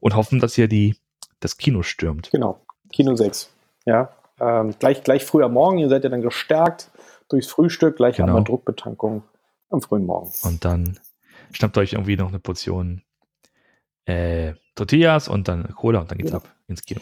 Und 0.00 0.14
hoffen, 0.14 0.40
dass 0.40 0.58
ihr 0.58 0.68
die, 0.68 0.96
das 1.40 1.56
Kino 1.56 1.82
stürmt. 1.82 2.30
Genau, 2.30 2.60
Kino 2.92 3.16
6. 3.16 3.50
Ja, 3.86 4.10
ähm, 4.38 4.74
gleich, 4.78 5.02
gleich 5.02 5.24
früh 5.24 5.42
am 5.42 5.54
Morgen, 5.54 5.78
ihr 5.78 5.88
seid 5.88 6.04
ja 6.04 6.10
dann 6.10 6.20
gestärkt 6.20 6.90
durchs 7.30 7.48
Frühstück, 7.48 7.96
gleich 7.96 8.16
Genau. 8.16 8.28
einmal 8.28 8.44
Druckbetankung 8.44 9.22
am 9.70 9.80
frühen 9.80 10.04
Morgen. 10.04 10.30
Und 10.42 10.62
dann 10.66 10.98
schnappt 11.52 11.78
euch 11.78 11.94
irgendwie 11.94 12.16
noch 12.16 12.28
eine 12.28 12.40
Portion 12.40 13.02
äh, 14.04 14.52
Tortillas 14.74 15.28
und 15.28 15.48
dann 15.48 15.74
Cola 15.74 16.00
und 16.00 16.10
dann 16.10 16.18
geht's 16.18 16.30
Ja. 16.32 16.36
ab 16.38 16.54
ins 16.68 16.82
Kino. 16.82 17.00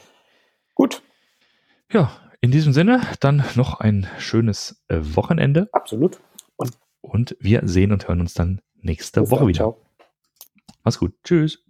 Gut, 0.74 1.02
Ja, 1.92 2.12
in 2.40 2.50
diesem 2.50 2.72
Sinne 2.72 3.02
dann 3.20 3.44
noch 3.54 3.80
ein 3.80 4.06
schönes 4.18 4.82
äh, 4.88 4.98
Wochenende 5.00 5.68
absolut. 5.72 6.20
und 7.00 7.36
wir 7.40 7.62
sehen 7.64 7.92
und 7.92 8.08
hören 8.08 8.20
uns 8.20 8.34
dann 8.34 8.60
nächste 8.80 9.30
Woche 9.30 9.46
wieder. 9.46 9.58
Ciao. 9.58 9.82
Mach's 10.84 10.98
gut. 10.98 11.14
Tschüss. 11.24 11.64